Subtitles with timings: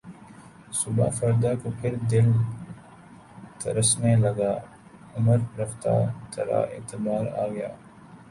[0.73, 2.31] صبح فردا کو پھر دل
[3.59, 4.53] ترسنے لگا
[5.15, 5.95] عمر رفتہ
[6.31, 7.69] ترا اعتبار آ گیا